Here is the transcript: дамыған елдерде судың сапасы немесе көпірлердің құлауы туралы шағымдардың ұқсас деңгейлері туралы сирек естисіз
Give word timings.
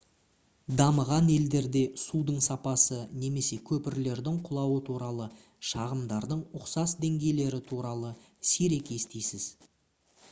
дамыған 0.79 1.27
елдерде 1.33 1.83
судың 2.03 2.39
сапасы 2.45 2.97
немесе 3.25 3.59
көпірлердің 3.71 4.39
құлауы 4.49 4.81
туралы 4.89 5.29
шағымдардың 5.73 6.43
ұқсас 6.63 6.99
деңгейлері 7.07 7.63
туралы 7.71 8.13
сирек 8.55 8.95
естисіз 8.99 9.51